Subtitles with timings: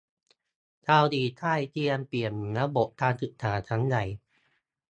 [0.85, 4.03] เกาหลีใต้เตรียมเปลี่ยนระบบการศึกษาครั้งใหญ่